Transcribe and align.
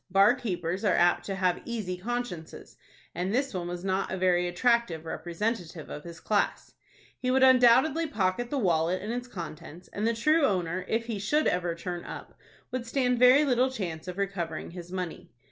Bar 0.09 0.33
keepers 0.33 0.83
are 0.83 0.95
apt 0.95 1.25
to 1.25 1.35
have 1.35 1.61
easy 1.63 1.95
consciences, 1.95 2.75
and 3.13 3.31
this 3.31 3.53
one 3.53 3.67
was 3.67 3.85
not 3.85 4.11
a 4.11 4.17
very 4.17 4.47
attractive 4.47 5.05
representative 5.05 5.91
of 5.91 6.05
his 6.05 6.19
class. 6.19 6.73
He 7.19 7.29
would 7.29 7.43
undoubtedly 7.43 8.07
pocket 8.07 8.49
the 8.49 8.57
wallet 8.57 8.99
and 8.99 9.13
its 9.13 9.27
contents, 9.27 9.89
and 9.89 10.07
the 10.07 10.15
true 10.15 10.43
owner, 10.43 10.85
if 10.87 11.05
he 11.05 11.19
should 11.19 11.45
ever 11.45 11.75
turn 11.75 12.03
up, 12.03 12.33
would 12.71 12.87
stand 12.87 13.19
very 13.19 13.45
little 13.45 13.69
chance 13.69 14.07
of 14.07 14.17
recovering 14.17 14.71
his 14.71 14.91
money. 14.91 15.29